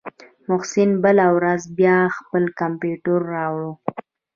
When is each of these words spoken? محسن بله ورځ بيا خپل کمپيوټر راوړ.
محسن 0.49 0.89
بله 1.03 1.25
ورځ 1.37 1.61
بيا 1.77 1.97
خپل 2.17 2.43
کمپيوټر 2.59 3.19
راوړ. 3.35 3.63